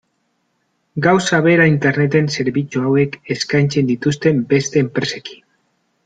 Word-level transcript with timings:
Gauza 1.07 1.41
bera 1.47 1.67
Interneten 1.71 2.29
zerbitzu 2.35 2.81
hauek 2.91 3.17
eskaintzen 3.35 3.91
dituzten 3.91 4.41
beste 4.55 4.83
enpresekin. 4.87 5.45